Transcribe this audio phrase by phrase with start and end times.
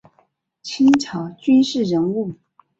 [0.63, 2.33] 清朝军事人物。